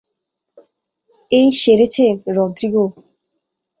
[1.31, 2.05] এই, সেরেছে,
[2.27, 2.85] রদ্রিগো।